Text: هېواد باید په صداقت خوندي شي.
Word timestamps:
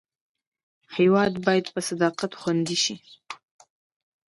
هېواد 0.95 1.33
باید 1.45 1.65
په 1.73 1.79
صداقت 1.89 2.31
خوندي 2.39 2.77
شي. 2.83 2.95